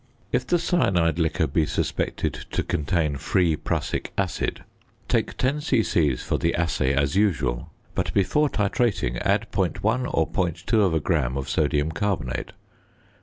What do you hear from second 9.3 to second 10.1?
.1